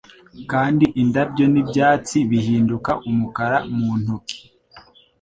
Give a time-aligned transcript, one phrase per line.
[0.51, 4.39] Kandi indabyo n'ibyatsi bihinduka umukara mu ntoki